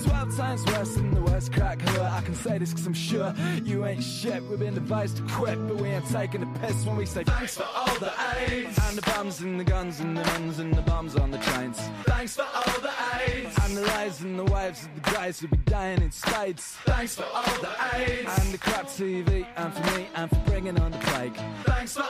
Twelve 0.04 0.36
times 0.36 0.66
worse 0.66 0.94
than 0.96 1.14
the 1.14 1.22
worst 1.22 1.52
crack 1.52 1.78
whore. 1.78 2.10
I 2.10 2.20
can 2.20 2.34
say 2.34 2.58
this 2.58 2.72
cause 2.74 2.86
I'm 2.86 2.92
sure 2.92 3.34
you 3.64 3.86
ain't 3.86 4.02
shit. 4.02 4.42
We've 4.44 4.58
been 4.58 4.76
advised 4.76 5.16
to 5.16 5.22
quit, 5.22 5.56
but 5.66 5.76
we 5.76 5.88
ain't 5.88 6.06
taking 6.08 6.42
a 6.42 6.58
piss 6.58 6.84
when 6.84 6.96
we 6.96 7.06
say 7.06 7.24
thanks 7.24 7.56
for 7.56 7.66
all 7.74 7.98
the 7.98 8.12
aids. 8.38 8.78
And 8.86 8.98
the 8.98 9.02
bums 9.02 9.40
and 9.40 9.58
the 9.58 9.64
guns 9.64 10.00
and 10.00 10.16
the 10.16 10.22
nuns 10.22 10.58
and 10.58 10.74
the 10.74 10.82
bombs 10.82 11.16
on 11.16 11.30
the 11.30 11.38
trains. 11.38 11.80
Thanks 12.04 12.36
for 12.36 12.42
all 12.54 12.80
the 12.80 12.92
aids. 13.26 13.56
And 13.62 13.76
the 13.78 13.82
lies 13.82 14.20
and 14.20 14.38
the 14.38 14.44
wives 14.44 14.84
of 14.84 14.94
the 14.94 15.10
guys 15.10 15.40
who'll 15.40 15.50
be 15.50 15.56
dying 15.64 16.02
in 16.02 16.10
spades. 16.10 16.76
Thanks 16.84 17.14
for 17.14 17.24
all 17.32 17.60
the 17.62 17.72
aids. 17.96 18.38
And 18.40 18.52
the 18.52 18.58
crap 18.58 18.86
TV, 18.86 19.46
and 19.56 19.72
for 19.72 19.98
me, 19.98 20.06
and 20.14 20.28
for 20.28 20.42
bringing 20.50 20.78
on 20.80 20.90
the 20.90 20.98
plague. 20.98 21.36
Thanks 21.64 21.94
for 21.94 22.02